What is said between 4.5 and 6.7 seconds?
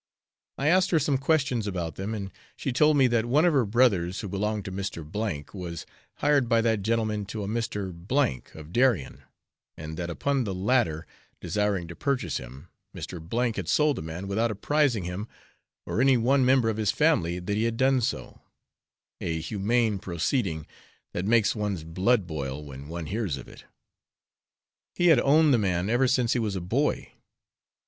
to Mr. K, was hired by